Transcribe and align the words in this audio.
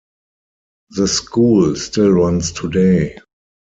The 0.89 1.07
school 1.07 1.75
still 1.75 2.09
runs 2.09 2.51
today. 2.53 3.19